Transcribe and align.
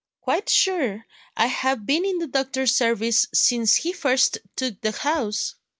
"Quite 0.21 0.49
sure. 0.49 1.05
I 1.37 1.45
have 1.45 1.85
been 1.85 2.05
in 2.05 2.17
the 2.17 2.25
doctor's 2.25 2.73
service 2.73 3.27
since 3.35 3.75
he 3.75 3.93
first 3.93 4.39
took 4.55 4.81
the 4.81 4.93
house." 4.93 5.53